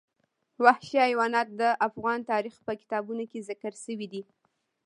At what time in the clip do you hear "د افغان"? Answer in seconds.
1.59-2.19